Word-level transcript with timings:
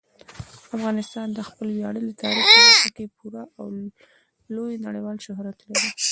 افغانستان 0.75 1.27
د 1.33 1.39
خپل 1.49 1.67
ویاړلي 1.71 2.13
تاریخ 2.21 2.43
په 2.53 2.57
برخه 2.67 2.89
کې 2.95 3.05
پوره 3.17 3.43
او 3.59 3.65
لوی 4.55 4.75
نړیوال 4.85 5.17
شهرت 5.25 5.57
لري. 5.69 5.89